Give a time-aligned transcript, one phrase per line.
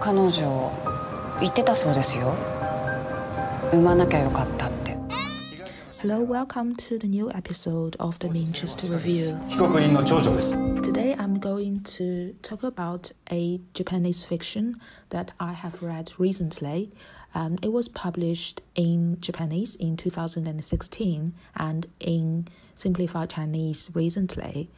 [0.00, 0.72] 彼女
[1.40, 2.34] 言ってたそうですよ
[3.72, 4.96] 産まなきゃよかったって
[6.00, 9.36] Hello, welcome to the new episode of the Manchester Review.
[9.48, 14.76] 被告人の長女です Today I'm going to talk about a Japanese fiction
[15.10, 16.90] that I have read recently.
[17.34, 24.70] Um, it was published in Japanese in 2016 and in Simplified Chinese recently.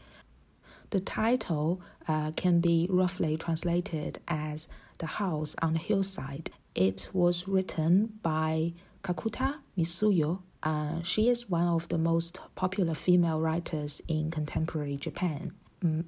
[0.90, 4.67] The title uh, can be roughly translated as
[4.97, 6.51] The House on the Hillside.
[6.73, 10.41] It was written by Kakuta Mitsuyo.
[10.63, 15.53] Uh, she is one of the most popular female writers in contemporary Japan.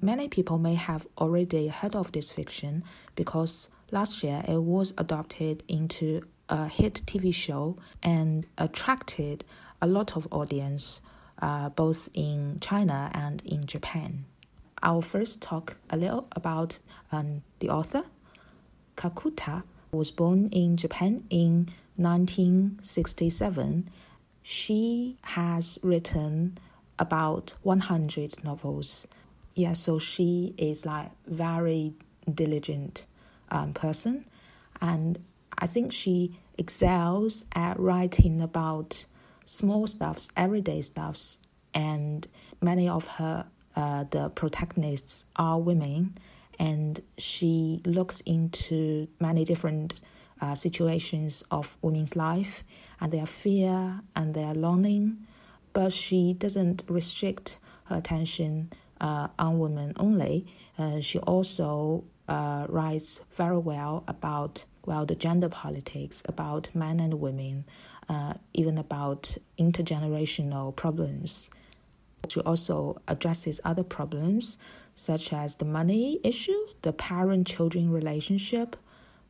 [0.02, 2.82] Many people may have already heard of this fiction
[3.14, 9.44] because last year it was adopted into a hit TV show and attracted
[9.80, 11.00] a lot of audience
[11.40, 14.24] uh, both in China and in Japan.
[14.82, 16.78] I'll first talk a little about
[17.10, 18.04] um, the author.
[18.96, 23.90] Kakuta was born in Japan in 1967.
[24.42, 26.58] She has written
[26.98, 29.06] about 100 novels.
[29.54, 31.94] Yeah, so she is like very
[32.32, 33.06] diligent
[33.50, 34.24] um, person,
[34.80, 35.18] and
[35.58, 39.04] I think she excels at writing about
[39.44, 41.38] small stuffs, everyday stuffs,
[41.74, 42.26] and
[42.60, 43.46] many of her
[43.78, 46.18] uh, the protagonists are women,
[46.58, 50.00] and she looks into many different
[50.40, 52.64] uh, situations of women's life
[53.00, 55.16] and their fear and their longing,
[55.72, 60.44] but she doesn't restrict her attention uh, on women only.
[60.76, 67.20] Uh, she also uh, writes very well about well the gender politics, about men and
[67.20, 67.64] women,
[68.08, 71.48] uh, even about intergenerational problems.
[72.28, 74.58] She also addresses other problems
[74.94, 78.76] such as the money issue, the parent children relationship,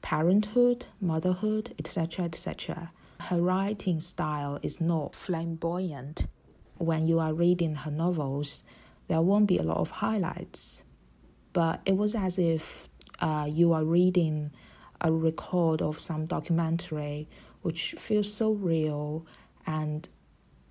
[0.01, 2.25] parenthood, motherhood, etc.
[2.25, 2.91] etc.
[3.21, 6.27] Her writing style is not flamboyant.
[6.79, 8.65] When you are reading her novels,
[9.09, 10.85] there won't be a lot of highlights,
[11.53, 12.89] but it was as if
[13.21, 14.53] uh, you are reading
[15.01, 17.29] a record of some documentary
[17.63, 19.27] which feels so real
[19.67, 20.09] and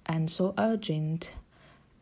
[0.06, 1.34] and so urgent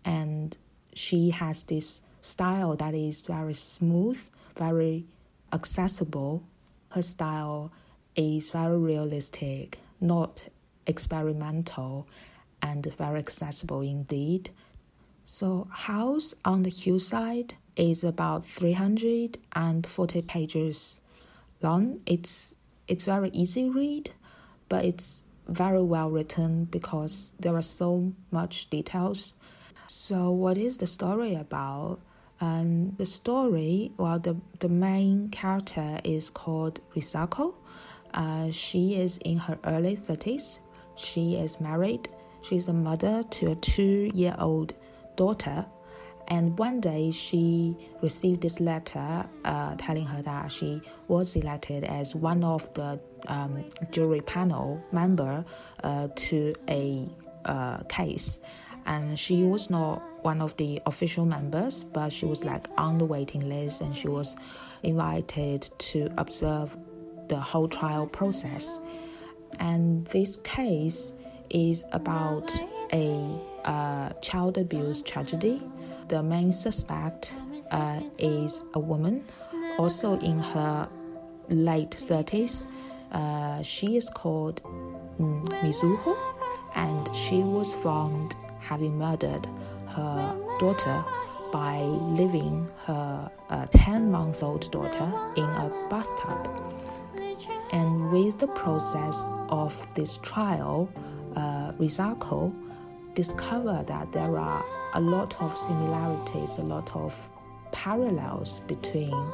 [0.06, 0.58] and
[0.94, 5.06] she has this style that is very smooth, very
[5.52, 6.44] accessible.
[6.90, 7.72] Her style
[8.16, 10.46] is very realistic, not
[10.88, 12.08] experimental,
[12.62, 14.52] and very accessible indeed.
[15.26, 21.00] So, House on the Hillside is about 340 pages
[21.62, 22.00] long.
[22.06, 22.56] It's
[22.88, 24.12] it's very easy read,
[24.70, 29.36] but it's very well written because there are so much details
[29.88, 32.00] so, what is the story about?
[32.41, 37.53] Um, the story, well, the, the main character is called Risako.
[38.13, 40.59] Uh, she is in her early 30s.
[40.96, 42.09] She is married.
[42.41, 44.73] She's a mother to a two year old
[45.16, 45.66] daughter.
[46.28, 52.16] And one day she received this letter uh, telling her that she was elected as
[52.16, 55.46] one of the um, jury panel member
[55.84, 57.07] uh, to a
[57.46, 58.40] uh, case
[58.85, 63.06] and she was not one of the official members, but she was like on the
[63.06, 64.35] waiting list, and she was
[64.84, 66.75] invited to observe
[67.28, 68.79] the whole trial process.
[69.59, 71.13] And this case
[71.50, 72.51] is about
[72.94, 75.62] a uh, child abuse tragedy.
[76.07, 77.38] The main suspect
[77.72, 79.23] uh, is a woman,
[79.78, 80.88] also in her
[81.50, 82.67] late 30s.
[83.12, 84.62] Uh, she is called
[85.19, 86.17] mm, Mizuho,
[86.75, 88.35] and she was found
[88.68, 89.48] having murdered
[89.88, 91.03] her daughter
[91.52, 91.80] by
[92.18, 93.31] leaving her
[93.72, 96.50] 10 month old daughter in a bathtub.
[97.72, 100.90] And with the process of this trial,
[101.36, 102.53] uh, Risako
[103.14, 107.16] discovered that there are a lot of similarities, a lot of
[107.72, 109.32] parallels between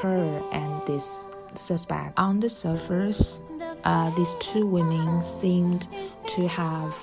[0.00, 2.18] her and this suspect.
[2.18, 3.40] On the surface,
[3.84, 5.88] uh, these two women seemed
[6.26, 6.94] to have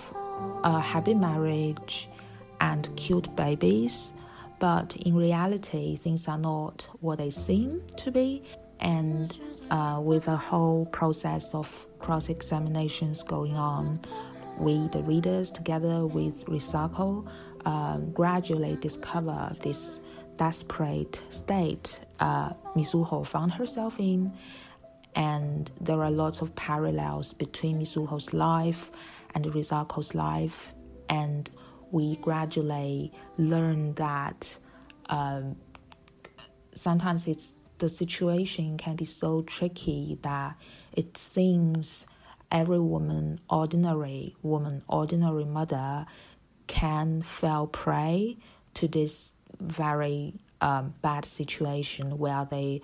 [0.64, 2.10] a happy marriage
[2.62, 4.14] and cute babies,
[4.60, 8.44] but in reality, things are not what they seem to be.
[8.80, 9.38] And
[9.72, 14.00] uh, with a whole process of cross examinations going on,
[14.58, 17.28] we, the readers, together with Risako,
[17.66, 20.02] um, gradually discover this
[20.38, 24.32] desperate state uh, Mizuho found herself in.
[25.16, 28.92] And there are lots of parallels between Mizuho's life
[29.36, 30.74] and Risako's life.
[31.10, 31.50] And
[31.92, 34.58] we gradually learn that
[35.08, 35.58] um,
[36.74, 40.56] sometimes it's the situation can be so tricky that
[40.94, 42.08] it seems
[42.52, 46.06] every woman, ordinary woman, ordinary mother,
[46.68, 48.38] can fall prey
[48.76, 52.82] to this very um, bad situation where they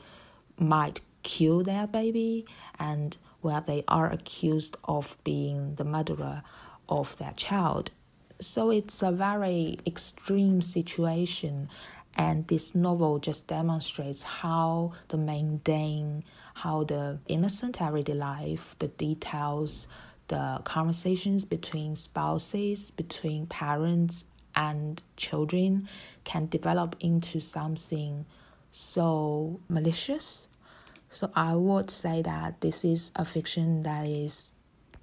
[0.58, 2.46] might kill their baby
[2.80, 6.44] and where they are accused of being the murderer
[6.88, 7.92] of their child.
[8.40, 11.70] So it's a very extreme situation,
[12.16, 16.24] and this novel just demonstrates how the mundane,
[16.56, 19.88] how the innocent everyday life, the details,
[20.28, 25.88] the conversations between spouses, between parents and children
[26.24, 28.26] can develop into something
[28.72, 30.48] so malicious.
[31.12, 34.54] So I would say that this is a fiction that is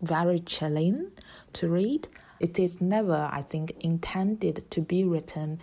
[0.00, 1.12] very chilling
[1.52, 2.08] to read.
[2.40, 5.60] It is never, I think, intended to be written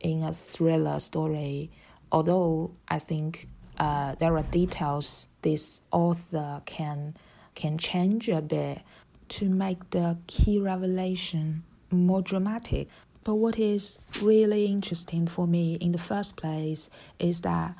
[0.00, 1.70] in a thriller story,
[2.12, 3.48] although I think
[3.78, 7.16] uh, there are details this author can
[7.54, 8.82] can change a bit
[9.28, 12.88] to make the key revelation more dramatic.
[13.24, 16.88] But what is really interesting for me in the first place
[17.18, 17.74] is that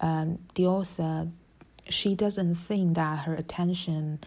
[0.00, 1.28] um, the author
[1.88, 4.20] she doesn't think that her attention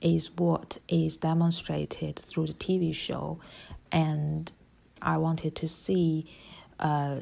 [0.00, 3.38] is what is demonstrated through the TV show,
[3.92, 4.50] and
[5.02, 6.26] I wanted to see
[6.78, 7.20] uh,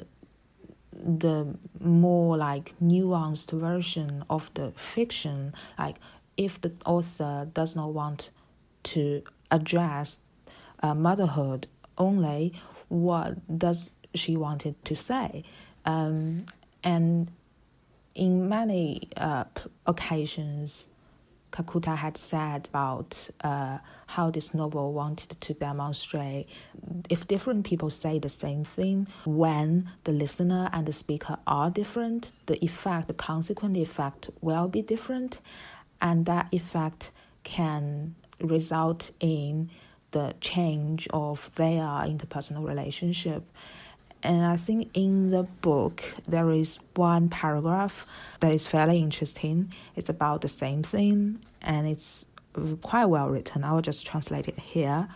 [0.93, 5.55] the more like nuanced version of the fiction.
[5.79, 5.97] Like
[6.37, 8.31] if the author does not want
[8.85, 10.21] to address
[10.83, 12.53] uh, motherhood only,
[12.89, 15.45] what does she wanted to say?
[15.85, 16.47] Um,
[16.83, 17.31] and
[18.19, 19.45] in many uh,
[19.87, 20.89] occasions,
[21.53, 26.49] Kakuta had said about uh, how this novel wanted to demonstrate
[27.09, 32.33] if different people say the same thing, when the listener and the speaker are different,
[32.47, 35.41] the effect, the consequent effect will be different,
[36.03, 37.13] and that effect
[37.45, 39.71] can result in
[40.11, 43.43] the change of their interpersonal relationship.
[44.23, 48.07] And I think in the book, there is one paragraph
[48.41, 49.73] that is fairly interesting.
[49.95, 52.27] It's about the same thing and it's
[52.83, 53.65] quite well written.
[53.65, 55.09] I will just translate it here.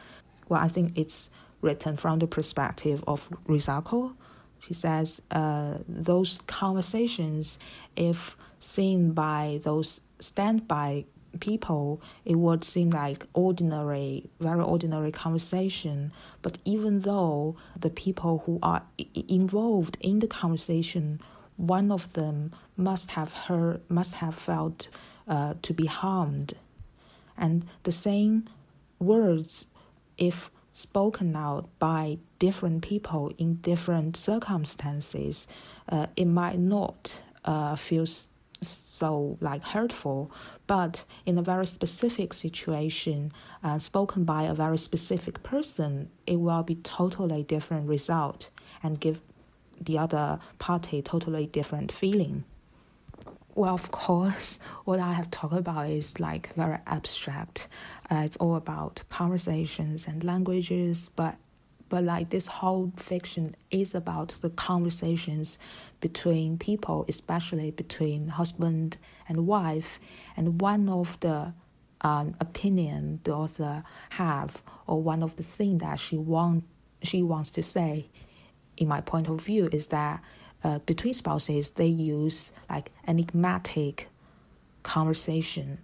[0.49, 4.14] Well, I think it's written from the perspective of Risako.
[4.60, 7.58] She says uh, those conversations,
[7.96, 11.05] if seen by those standby
[11.40, 16.12] people, it would seem like ordinary, very ordinary conversation.
[16.43, 18.82] But even though the people who are
[19.29, 21.20] involved in the conversation,
[21.56, 24.88] one of them must have heard, must have felt
[25.29, 26.55] uh, to be harmed,
[27.37, 28.49] and the same
[28.99, 29.67] words,
[30.19, 35.46] if spoken out by different people in different circumstances,
[35.88, 38.06] uh, it might not uh, feel
[38.69, 40.31] so like hurtful,
[40.67, 43.32] but in a very specific situation,
[43.62, 48.50] uh, spoken by a very specific person, it will be totally different result
[48.82, 49.20] and give
[49.81, 52.44] the other party totally different feeling.
[53.55, 57.69] Well, of course, what I have talked about is like very abstract.
[58.11, 61.37] Uh, it's all about conversations and languages, but
[61.93, 65.59] but like this whole fiction is about the conversations
[66.00, 68.97] between people, especially between husband
[69.29, 70.00] and wife.
[70.35, 71.53] And one of the
[72.01, 76.65] um, opinion the author have, or one of the things that she want
[77.03, 78.06] she wants to say,
[78.79, 80.22] in my point of view, is that
[80.65, 84.08] uh, between spouses they use like enigmatic
[84.82, 85.77] conversation,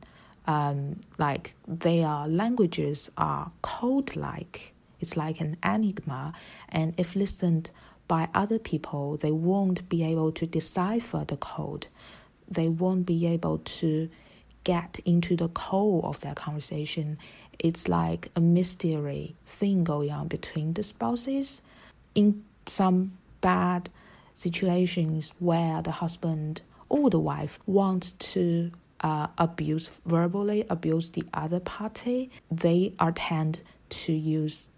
[0.47, 6.33] um, like their languages are code like it's like an enigma,
[6.69, 7.71] and if listened
[8.07, 11.87] by other people, they won't be able to decipher the code.
[12.49, 14.09] They won't be able to
[14.65, 17.19] get into the core of that conversation.
[17.59, 21.63] It's like a mystery thing going on between the spouses.
[22.15, 23.91] In some bad
[24.35, 31.61] situations where the husband or the wife wants to uh, abuse verbally abuse the other
[31.61, 34.69] party, they are tend to use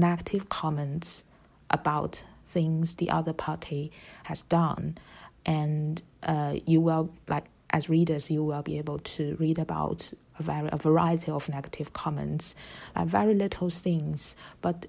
[0.00, 1.24] negative comments
[1.70, 3.90] about things the other party
[4.24, 4.96] has done,
[5.44, 10.42] and uh, you will like as readers you will be able to read about a
[10.42, 12.54] very a variety of negative comments,
[12.94, 14.86] like very little things, but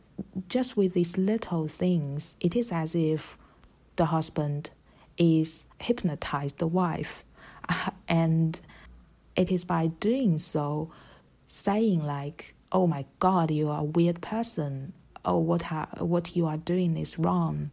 [0.49, 3.37] just with these little things, it is as if
[3.95, 4.69] the husband
[5.17, 7.23] is hypnotized the wife,
[8.07, 8.59] and
[9.35, 10.91] it is by doing so,
[11.47, 14.93] saying like oh my god you are a weird person.
[15.25, 17.71] Oh what ha- what you are doing is wrong.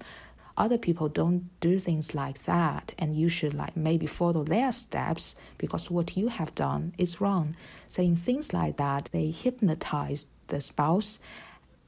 [0.57, 5.35] Other people don't do things like that and you should like maybe follow their steps
[5.59, 7.57] because what you have done is wrong.
[7.87, 11.19] Saying things like that they hypnotize the spouse.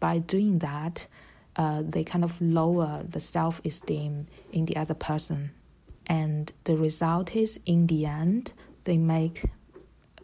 [0.00, 1.06] By doing that
[1.56, 5.50] uh, they kind of lower the self-esteem in the other person.
[6.06, 8.52] And the result is in the end
[8.84, 9.44] they make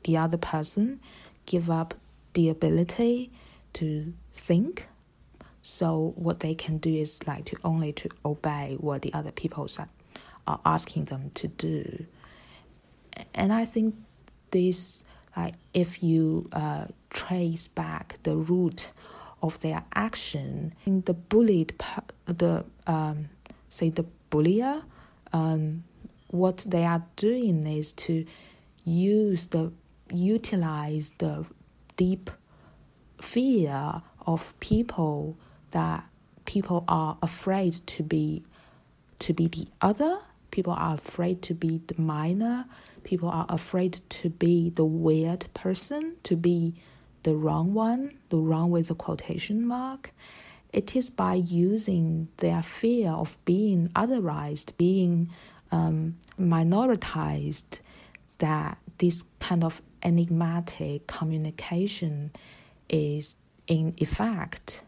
[0.04, 1.00] the other person
[1.46, 1.94] give up
[2.34, 3.30] the ability
[3.74, 4.88] to think
[5.62, 9.68] so what they can do is like to only to obey what the other people
[9.78, 9.88] are,
[10.46, 12.04] are asking them to do.
[13.34, 13.94] And I think
[14.50, 15.04] this,
[15.36, 18.90] like, if you uh, trace back the root
[19.40, 21.80] of their action, the bullied,
[22.26, 23.28] the um,
[23.68, 24.82] say the bullier,
[25.32, 25.84] um,
[26.28, 28.24] what they are doing is to
[28.84, 29.72] use the
[30.10, 31.44] utilize the
[31.96, 32.30] deep
[33.20, 35.37] fear of people
[35.70, 36.04] that
[36.44, 38.42] people are afraid to be
[39.18, 40.18] to be the other
[40.50, 42.66] people are afraid to be the minor
[43.04, 46.75] people are afraid to be the weird person to be
[47.22, 50.12] the wrong one the wrong with a quotation mark.
[50.72, 55.30] It is by using their fear of being otherized being
[55.70, 57.80] um, minoritized
[58.38, 62.30] that this kind of enigmatic communication
[62.88, 64.82] is in effect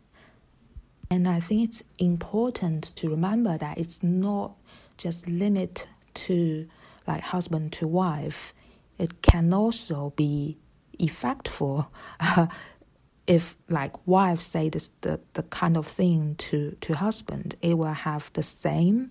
[1.11, 4.57] and I think it's important to remember that it's not
[4.97, 6.67] just limit to
[7.07, 8.55] like husband to wife.
[8.99, 10.59] It can also be
[10.99, 11.87] effectful
[12.21, 12.47] uh,
[13.27, 17.93] if like wife say this the, the kind of thing to, to husband, it will
[17.93, 19.11] have the same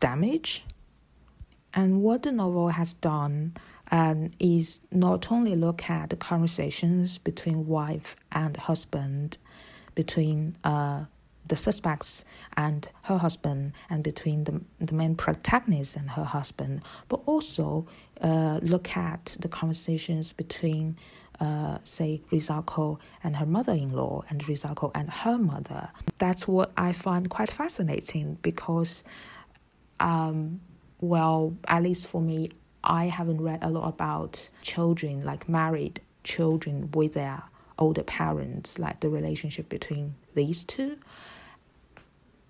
[0.00, 0.64] damage.
[1.74, 3.54] And what the novel has done
[3.90, 9.38] um, is not only look at the conversations between wife and husband,
[9.94, 11.04] between uh,
[11.46, 12.24] the suspects
[12.56, 17.86] and her husband, and between the, the main protagonist and her husband, but also
[18.20, 20.96] uh, look at the conversations between,
[21.40, 25.90] uh, say, Risako and her mother in law, and Risako and her mother.
[26.18, 29.02] That's what I find quite fascinating because,
[30.00, 30.60] um,
[31.00, 32.50] well, at least for me,
[32.84, 37.42] I haven't read a lot about children, like married children with their
[37.78, 40.96] older parents, like the relationship between these two.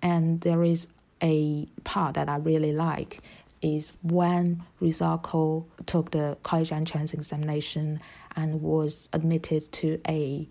[0.01, 0.87] And there is
[1.21, 3.21] a part that I really like
[3.61, 7.99] is when Risako took the college entrance examination
[8.35, 10.47] and was admitted to a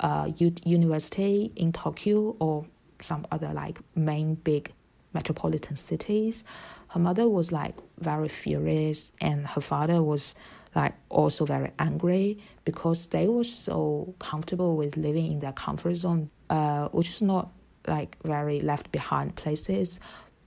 [0.00, 2.66] uh, university in Tokyo or
[3.00, 4.72] some other like main big
[5.12, 6.44] metropolitan cities.
[6.88, 10.34] Her mother was like very furious, and her father was
[10.74, 16.30] like also very angry because they were so comfortable with living in their comfort zone,
[16.50, 17.50] uh, which is not
[17.86, 20.00] like very left behind places.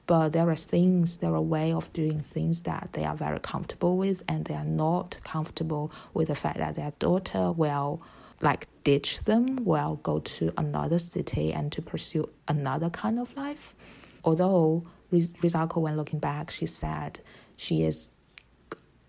[0.08, 3.98] But there are things, there are way of doing things that they are very comfortable
[3.98, 8.02] with, and they are not comfortable with the fact that their daughter will
[8.42, 13.76] like ditch them, will go to another city and to pursue another kind of life.
[14.24, 17.20] Although Risako, when looking back, she said
[17.58, 18.12] she is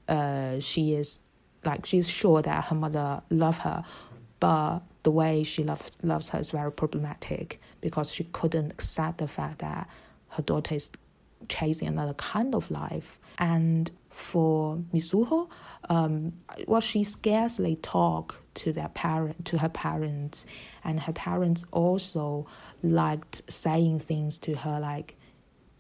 [0.09, 1.21] uh, she is
[1.65, 3.85] like she's sure that her mother love her,
[4.41, 9.29] but the way she love, loves her is very problematic because she couldn't accept the
[9.29, 9.89] fact that
[10.31, 10.91] her daughter is
[11.49, 13.19] chasing another kind of life.
[13.39, 15.51] And for Mizuho,
[15.89, 16.33] um,
[16.67, 20.47] well, she scarcely talk to their parent, to her parents,
[20.85, 22.47] and her parents also
[22.83, 25.17] liked saying things to her like,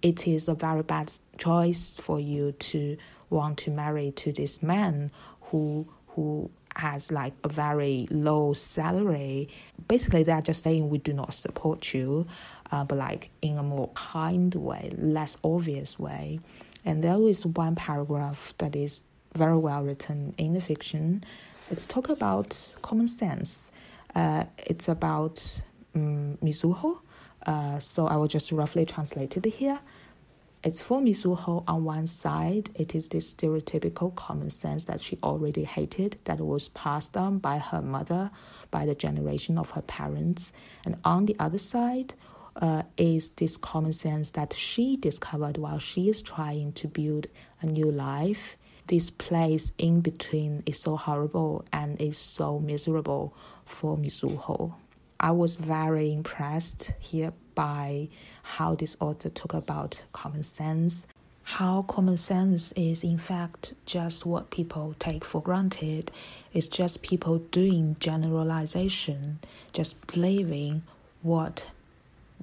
[0.02, 2.97] "It is a very bad choice for you to
[3.30, 5.11] want to marry to this man
[5.42, 9.49] who who has like a very low salary.
[9.88, 12.26] Basically, they're just saying we do not support you,
[12.71, 16.40] uh, but like in a more kind way, less obvious way.
[16.85, 19.02] And there is one paragraph that is
[19.35, 21.25] very well written in the fiction.
[21.71, 23.73] It's talk about common sense.
[24.14, 25.62] Uh, it's about
[25.94, 26.99] um, Mizuho.
[27.47, 29.81] Uh, so I will just roughly translate it here.
[30.65, 35.65] It's for Mizuho on one side, it is this stereotypical common sense that she already
[35.65, 38.31] hated that was passed on by her mother,
[38.71, 40.53] by the generation of her parents.
[40.85, 42.15] And on the other side,
[42.57, 47.27] uh, is this common sense that she discovered while she is trying to build
[47.61, 48.57] a new life.
[48.87, 53.35] This place in between is so horrible and is so miserable
[53.65, 54.75] for Mizuho.
[55.23, 58.09] I was very impressed here by
[58.43, 61.07] how this author talked about common sense,
[61.45, 66.11] how common sense is in fact just what people take for granted.
[66.52, 69.38] It's just people doing generalization,
[69.73, 70.83] just believing
[71.23, 71.69] what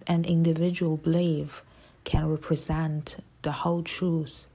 [0.08, 1.62] an individual believe
[2.06, 4.48] can represent the whole truth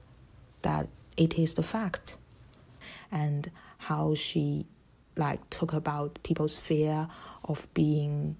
[0.63, 2.17] that it is the fact
[3.11, 4.65] and how she
[5.17, 7.07] like talk about people's fear
[7.45, 8.35] of being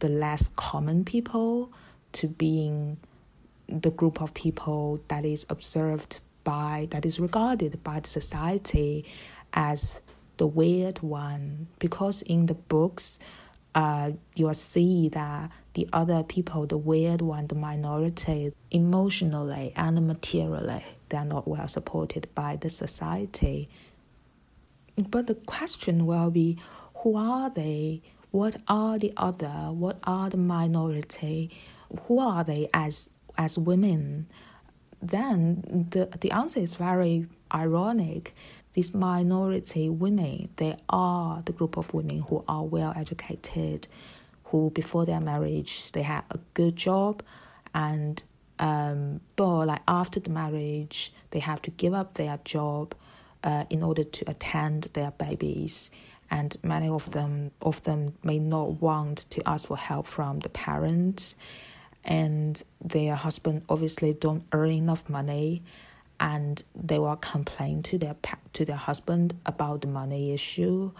[0.00, 1.72] the less common people
[2.12, 2.98] to being
[3.68, 9.04] the group of people that is observed by that is regarded by the society
[9.52, 10.00] as
[10.38, 11.66] the weird one.
[11.78, 13.18] Because in the books
[13.74, 20.84] uh, you'll see that the other people the weird one the minority emotionally and materially
[21.08, 23.68] they're not well supported by the society
[25.10, 26.58] but the question will be
[26.96, 28.02] who are they?
[28.30, 29.70] What are the other?
[29.72, 31.50] What are the minority?
[32.02, 34.28] Who are they as as women?
[35.00, 38.34] Then the the answer is very ironic.
[38.74, 43.88] These minority women they are the group of women who are well educated
[44.44, 47.22] who before their marriage they had a good job
[47.74, 48.22] and
[48.60, 52.94] um, but like after the marriage they have to give up their job
[53.44, 55.90] uh, in order to attend their babies.
[56.30, 60.50] And many of them of them may not want to ask for help from the
[60.50, 61.36] parents.
[62.04, 65.62] And their husband obviously don't earn enough money.
[66.20, 68.16] And they will complain to their
[68.52, 70.90] to their husband about the money issue.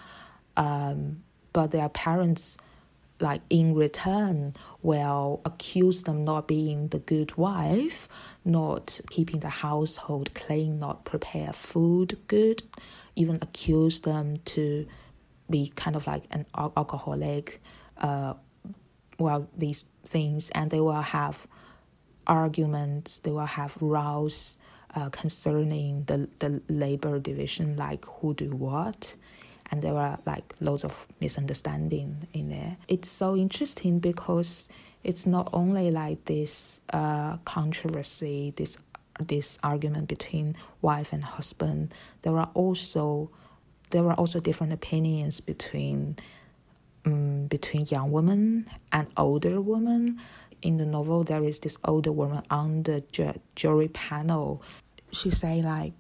[0.57, 2.57] Um, but their parents
[3.21, 8.09] like in return will accuse them not being the good wife
[8.45, 12.63] not keeping the household clean not prepare food good
[13.17, 14.87] even accuse them to
[15.51, 17.61] be kind of like an alcoholic,
[17.99, 18.35] uh,
[19.19, 21.47] well, these things, and they will have
[22.27, 24.57] arguments, they will have rows
[24.95, 29.15] uh, concerning the, the labor division, like who do what.
[29.71, 32.77] And there are like loads of misunderstanding in there.
[32.89, 34.69] It's so interesting because
[35.05, 38.79] it's not only like this uh, controversy, this
[39.21, 41.93] this argument between wife and husband.
[42.23, 43.31] There are also
[43.91, 46.17] there were also different opinions between
[47.05, 50.21] um, between young women and older women.
[50.61, 54.63] In the novel, there is this older woman on the ju- jury panel.
[55.13, 55.93] She say like,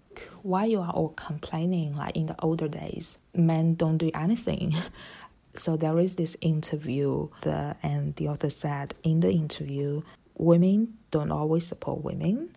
[0.42, 1.96] "Why you are all complaining?
[1.96, 4.74] Like in the older days, men don't do anything."
[5.54, 10.02] so there is this interview, the, and the author said in the interview,
[10.36, 12.50] women don't always support women,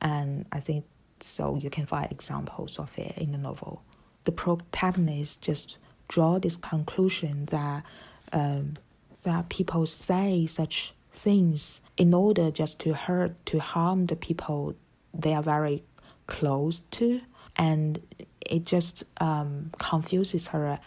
[0.00, 0.84] and I think
[1.20, 1.56] so.
[1.56, 3.82] You can find examples of it in the novel
[4.26, 7.82] the protagonist just draw this conclusion that
[8.32, 8.74] um,
[9.22, 14.74] that people say such things in order just to hurt to harm the people
[15.14, 15.82] they are very
[16.26, 17.20] close to
[17.56, 18.00] and
[18.40, 20.78] it just um, confuses her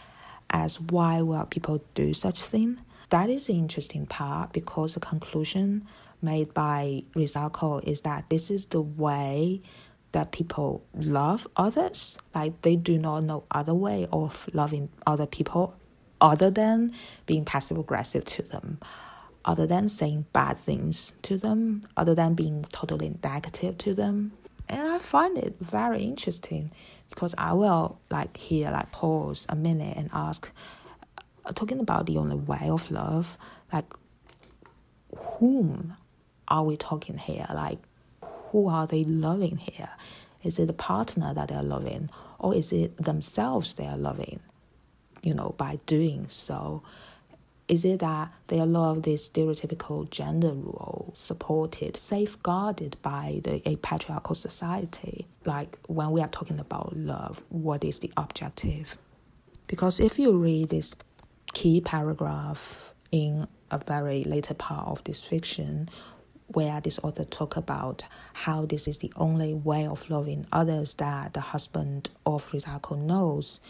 [0.50, 2.78] as why will people do such thing.
[3.10, 5.86] That is the interesting part because the conclusion
[6.22, 9.62] made by Risako is that this is the way
[10.12, 12.18] that people love others.
[12.34, 15.74] Like they do not know other way of loving other people
[16.20, 16.92] other than
[17.26, 18.78] being passive aggressive to them
[19.44, 24.32] other than saying bad things to them other than being totally negative to them
[24.70, 26.70] and i find it very interesting
[27.10, 30.50] because i will like here like pause a minute and ask
[31.44, 33.36] uh, talking about the only way of love
[33.72, 33.92] like
[35.16, 35.96] whom
[36.48, 37.78] are we talking here like
[38.50, 39.90] who are they loving here?
[40.42, 44.40] Is it the partner that they're loving, or is it themselves they are loving?
[45.22, 46.82] You know, by doing so,
[47.70, 54.34] is it that they love these stereotypical gender role supported, safeguarded by the a patriarchal
[54.34, 55.28] society?
[55.44, 58.98] Like when we are talking about love, what is the objective?
[59.68, 60.96] Because if you read this
[61.52, 65.88] key paragraph in a very later part of this fiction,
[66.48, 68.02] where this author talk about
[68.32, 73.60] how this is the only way of loving others that the husband of Risako knows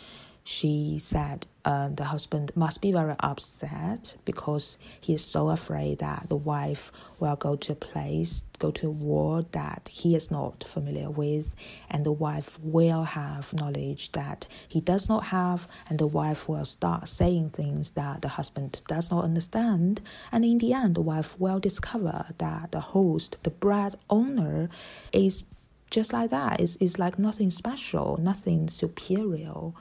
[0.45, 6.27] she said uh, the husband must be very upset because he is so afraid that
[6.29, 10.65] the wife will go to a place, go to a war that he is not
[10.65, 11.55] familiar with,
[11.91, 16.65] and the wife will have knowledge that he does not have, and the wife will
[16.65, 20.01] start saying things that the husband does not understand,
[20.33, 24.71] and in the end, the wife will discover that the host, the bread owner,
[25.13, 25.45] is
[25.91, 26.61] just like that.
[26.61, 29.73] It's like nothing special, nothing superior.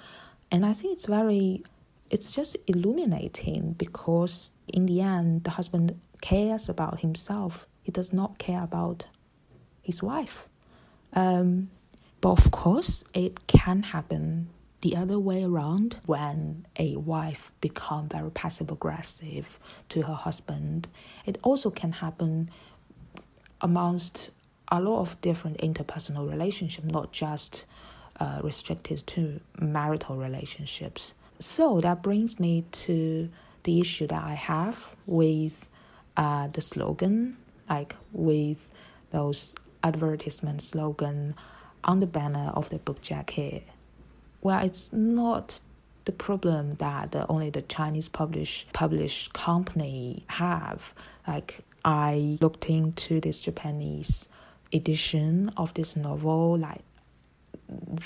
[0.51, 1.63] And I think it's very,
[2.09, 7.67] it's just illuminating because in the end, the husband cares about himself.
[7.83, 9.07] He does not care about
[9.81, 10.47] his wife.
[11.13, 11.69] Um,
[12.21, 14.49] but of course, it can happen
[14.81, 19.59] the other way around when a wife become very passive aggressive
[19.89, 20.87] to her husband.
[21.25, 22.49] It also can happen
[23.61, 24.31] amongst
[24.71, 27.65] a lot of different interpersonal relationships, not just
[28.19, 31.13] uh, restricted to marital relationships.
[31.39, 33.29] So that brings me to
[33.63, 35.69] the issue that I have with
[36.17, 37.37] uh, the slogan,
[37.69, 38.71] like with
[39.11, 41.35] those advertisement slogan
[41.83, 43.63] on the banner of the book jacket.
[44.41, 45.61] Well, it's not
[46.05, 50.93] the problem that only the Chinese publish publish company have.
[51.27, 54.27] Like I looked into this Japanese
[54.73, 56.81] edition of this novel, like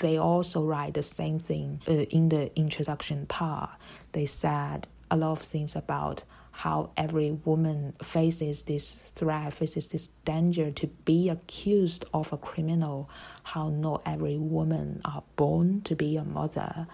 [0.00, 3.70] they also write the same thing uh, in the introduction part.
[4.12, 10.08] They said a lot of things about how every woman faces this threat, faces this
[10.24, 13.10] danger to be accused of a criminal,
[13.42, 16.86] how not every woman are born to be a mother.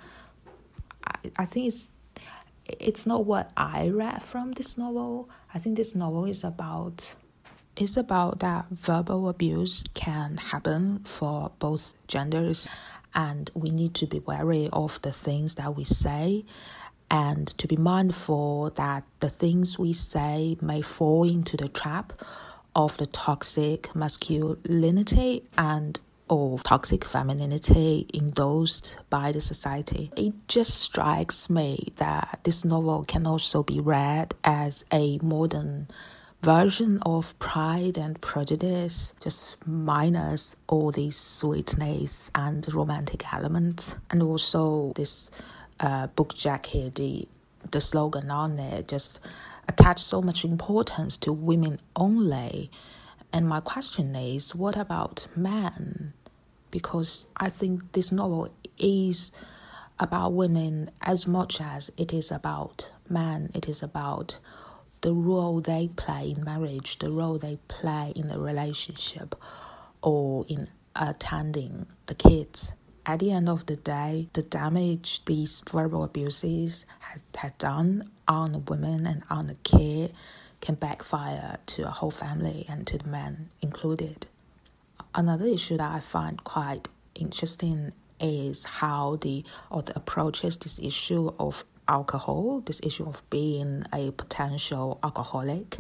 [1.07, 1.91] I, I think it's
[2.79, 5.29] it's not what I read from this novel.
[5.53, 7.15] I think this novel is about
[7.81, 12.69] it's about that verbal abuse can happen for both genders
[13.14, 16.45] and we need to be wary of the things that we say
[17.11, 22.12] and to be mindful that the things we say may fall into the trap
[22.77, 30.12] of the toxic masculinity and or toxic femininity endorsed by the society.
[30.16, 35.88] It just strikes me that this novel can also be read as a modern
[36.42, 44.92] version of Pride and Prejudice, just minus all these sweetness and romantic elements, and also
[44.96, 45.31] this
[45.81, 47.29] uh, book jacket, the
[47.70, 49.20] the slogan on it just
[49.68, 52.70] attach so much importance to women only.
[53.33, 56.14] And my question is, what about men?
[56.70, 58.48] Because I think this novel
[58.79, 59.31] is
[59.98, 63.50] about women as much as it is about men.
[63.55, 64.38] It is about
[65.01, 69.35] the role they play in marriage, the role they play in the relationship,
[70.03, 72.75] or in attending the kids
[73.07, 78.53] at the end of the day, the damage these verbal abuses had, had done on
[78.53, 80.13] the women and on the kid
[80.61, 84.27] can backfire to a whole family and to the man included.
[85.15, 91.33] Another issue that I find quite interesting is how the or the approaches this issue
[91.39, 95.76] of alcohol, this issue of being a potential alcoholic.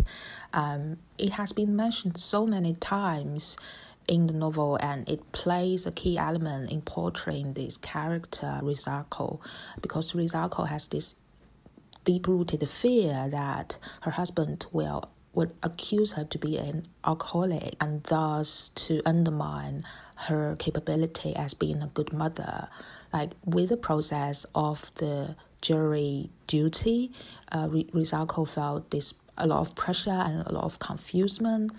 [0.52, 3.56] Um, it has been mentioned so many times
[4.08, 9.40] in the novel, and it plays a key element in portraying this character Risako,
[9.80, 11.14] because Risako has this
[12.04, 18.70] deep-rooted fear that her husband will would accuse her to be an alcoholic and thus
[18.74, 19.84] to undermine
[20.26, 22.68] her capability as being a good mother.
[23.12, 27.12] Like with the process of the jury duty,
[27.52, 31.70] uh, Risako felt this a lot of pressure and a lot of confusion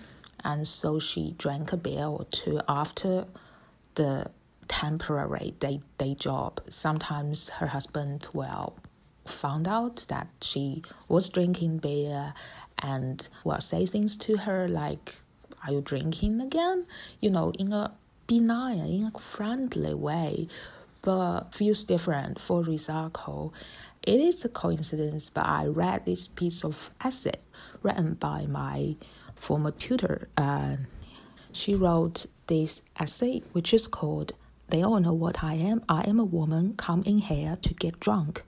[0.43, 3.25] and so she drank a beer or two after
[3.95, 4.31] the
[4.67, 6.61] temporary day, day job.
[6.69, 8.75] Sometimes her husband well
[9.25, 12.33] found out that she was drinking beer
[12.79, 15.15] and will say things to her like,
[15.65, 16.85] Are you drinking again?
[17.19, 17.93] You know, in a
[18.27, 20.47] benign, in a friendly way,
[21.01, 23.51] but feels different for Risako.
[24.05, 27.39] It is a coincidence, but I read this piece of essay
[27.83, 28.95] written by my
[29.35, 30.27] former tutor.
[30.37, 30.77] Uh,
[31.51, 34.33] she wrote this essay, which is called
[34.69, 35.83] They All Know What I Am.
[35.89, 38.43] I Am a Woman, Come in Here to Get Drunk.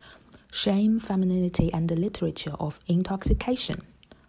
[0.51, 3.81] Shame, Femininity, and the Literature of Intoxication,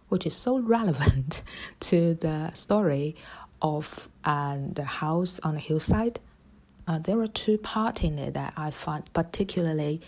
[0.09, 1.43] which is so relevant
[1.81, 3.15] to the story
[3.61, 6.21] of uh, the house on the hillside.
[6.87, 10.01] Uh, there are two parts in it that I find particularly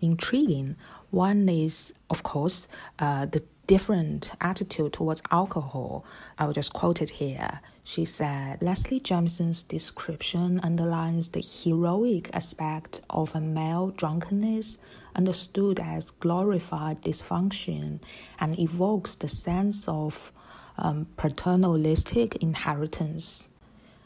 [0.00, 0.76] intriguing.
[1.10, 2.68] One is, of course,
[2.98, 6.04] uh, the different attitude towards alcohol.
[6.38, 7.60] I will just quote it here.
[7.82, 14.78] She said Leslie Jamison's description underlines the heroic aspect of a male drunkenness
[15.14, 18.00] understood as glorified dysfunction
[18.40, 20.32] and evokes the sense of
[20.78, 23.48] um, paternalistic inheritance.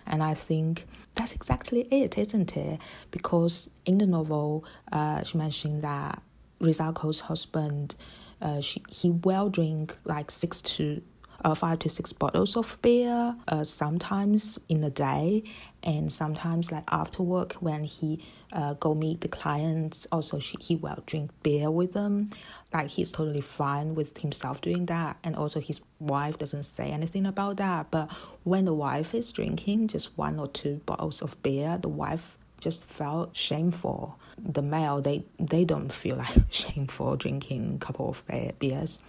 [0.08, 2.80] And I think that's exactly it, isn't it?
[3.10, 6.22] Because in the novel, uh, she mentioned that
[6.60, 7.94] Risako's husband
[8.40, 11.02] uh, she, he will drink like six to
[11.44, 15.44] uh, five to six bottles of beer, uh, sometimes in a day,
[15.84, 18.20] and sometimes like after work when he
[18.52, 20.06] uh, go meet the clients.
[20.10, 22.30] Also, she, he will drink beer with them.
[22.72, 27.24] Like he's totally fine with himself doing that, and also his wife doesn't say anything
[27.26, 27.90] about that.
[27.90, 28.10] But
[28.44, 32.84] when the wife is drinking just one or two bottles of beer, the wife just
[32.84, 34.18] felt shameful.
[34.38, 38.22] The male, they, they don't feel like shameful drinking a couple of
[38.58, 39.00] beers.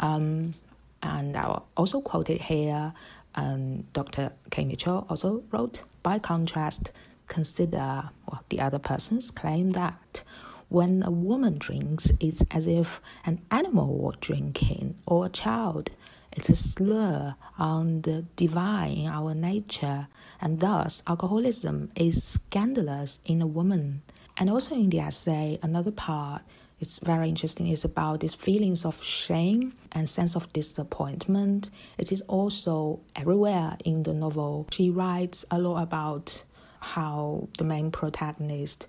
[0.00, 0.54] Um,
[1.02, 2.92] and I also quoted here
[3.34, 4.32] And Dr.
[4.50, 4.64] K.
[4.64, 6.92] Mitchell also wrote, by contrast,
[7.26, 10.22] consider well, the other person's claim that
[10.68, 15.90] when a woman drinks, it's as if an animal were drinking or a child.
[16.32, 20.08] It's a slur on the divine in our nature,
[20.40, 24.02] and thus alcoholism is scandalous in a woman.
[24.36, 26.42] And also in the essay, another part
[26.80, 31.70] it's very interesting is about these feelings of shame and sense of disappointment.
[31.96, 34.66] It is also everywhere in the novel.
[34.70, 36.42] She writes a lot about
[36.80, 38.86] how the main protagonist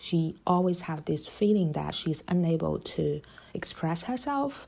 [0.00, 3.20] she always have this feeling that she's unable to
[3.52, 4.66] express herself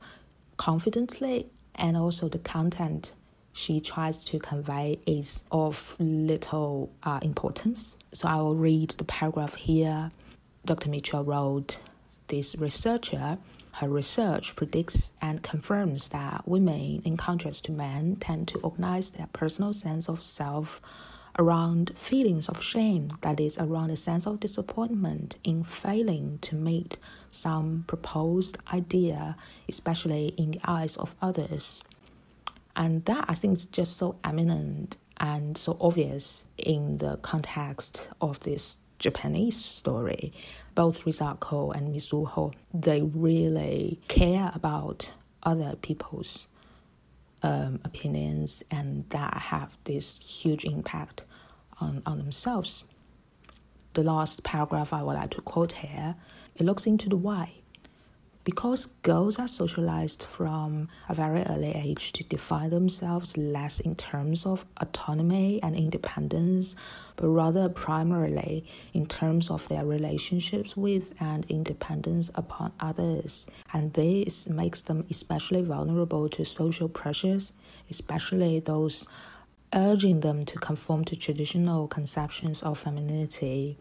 [0.59, 3.15] confidently and also the content
[3.53, 7.99] she tries to convey is of little uh, importance.
[8.13, 10.11] So I will read the paragraph here.
[10.65, 10.89] Dr.
[10.89, 11.81] Mitchell wrote,
[12.29, 13.39] This researcher,
[13.73, 19.29] her research predicts and confirms that women, in contrast to men, tend to organize their
[19.33, 20.81] personal sense of self
[21.39, 26.99] around feelings of shame, that is, around a sense of disappointment in failing to meet
[27.31, 29.37] some proposed idea,
[29.69, 31.83] especially in the eyes of others.
[32.77, 38.41] And that I think is just so eminent and so obvious in the context of
[38.41, 40.33] this Japanese story.
[40.75, 46.49] Both Risako and Mizuho, they really care about other people's
[47.43, 51.25] um, opinions and that have this huge impact
[51.81, 52.85] on, on themselves.
[53.95, 56.17] The last paragraph I would like to quote here,
[56.57, 57.62] it looks into the why.
[58.45, 64.45] Because girls are socialized from a very early age to define themselves less in terms
[64.45, 66.75] of autonomy and independence,
[67.15, 73.47] but rather primarily in terms of their relationships with and independence upon others.
[73.73, 77.53] And this makes them especially vulnerable to social pressures,
[77.91, 79.07] especially those
[79.73, 83.79] urging them to conform to traditional conceptions of femininity.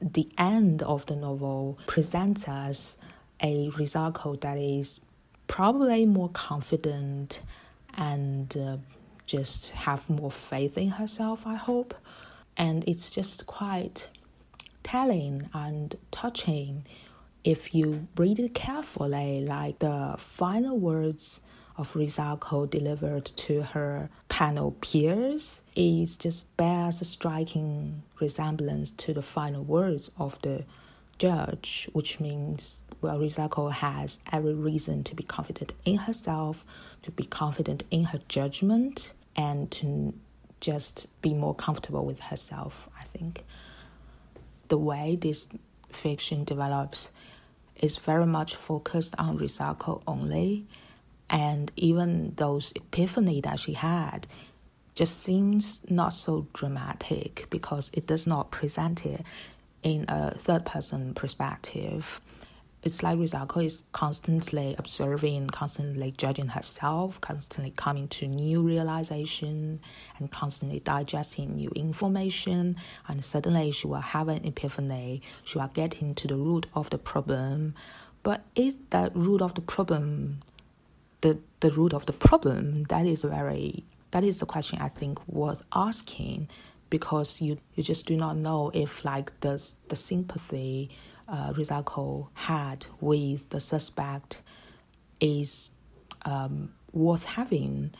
[0.00, 2.98] The end of the novel presents us
[3.44, 5.00] a Risako that is
[5.46, 7.42] probably more confident
[7.96, 8.78] and uh,
[9.26, 11.94] just have more faith in herself, I hope.
[12.56, 14.08] And it's just quite
[14.82, 16.86] telling and touching
[17.44, 21.42] if you read it carefully, like the final words
[21.76, 29.22] of Risako delivered to her panel peers is just bears a striking resemblance to the
[29.22, 30.64] final words of the
[31.18, 36.64] judge, which means well, Risako has every reason to be confident in herself,
[37.02, 40.14] to be confident in her judgment, and to
[40.60, 43.44] just be more comfortable with herself, I think.
[44.68, 45.48] The way this
[45.92, 47.12] fiction develops
[47.76, 50.66] is very much focused on Risako only,
[51.28, 54.26] and even those epiphany that she had
[54.94, 59.22] just seems not so dramatic because it does not present it
[59.84, 62.20] in a third person perspective
[62.84, 69.80] it's like Risako is constantly observing, constantly judging herself, constantly coming to new realization,
[70.18, 72.76] and constantly digesting new information.
[73.08, 75.22] And suddenly she will have an epiphany.
[75.44, 77.74] She will get into the root of the problem.
[78.22, 80.40] But is that root of the problem
[81.22, 82.84] the the root of the problem?
[82.90, 86.48] That is very that is the question I think worth asking
[86.90, 90.90] because you you just do not know if like the the sympathy
[91.28, 94.42] uh, Risako had with the suspect
[95.20, 95.70] is
[96.24, 97.92] um, worth having.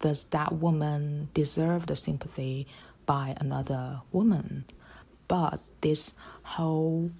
[0.00, 2.66] Does that woman deserve the sympathy
[3.04, 4.64] by another woman?
[5.28, 7.10] But this whole,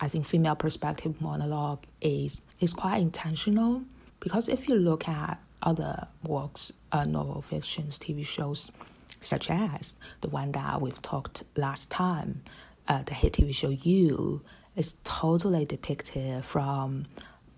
[0.00, 3.82] I think, female perspective monologue is is quite intentional
[4.20, 8.70] because if you look at other works, uh, novel fictions, TV shows,
[9.24, 12.42] such as the one that we've talked last time,
[12.88, 14.42] uh, the hit TV show You,
[14.76, 17.06] is totally depicted from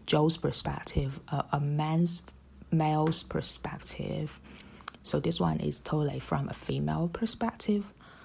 [0.06, 2.22] Joe's perspective, a, a man's
[2.70, 4.38] male's perspective.
[5.02, 7.84] So this one is totally from a female perspective.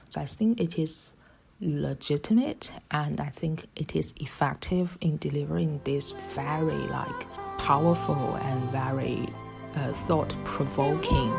[0.09, 1.13] So I think it is
[1.61, 7.27] legitimate and I think it is effective in delivering this very like
[7.59, 9.27] powerful and very
[9.75, 11.31] uh, thought provoking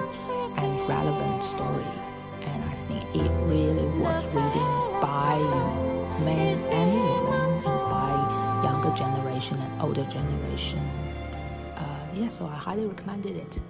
[0.56, 1.84] and relevant story.
[2.42, 5.38] And I think it really worth reading by
[6.24, 10.80] men and women and by younger generation and older generation.
[11.76, 13.60] Uh, yeah, so I highly recommended it.